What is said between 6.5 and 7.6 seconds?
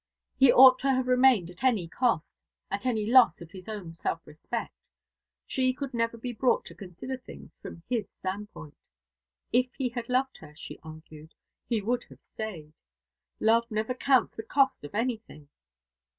to consider things